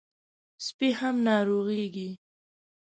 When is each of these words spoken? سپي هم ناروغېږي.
سپي 0.65 0.89
هم 0.99 1.15
ناروغېږي. 1.27 2.09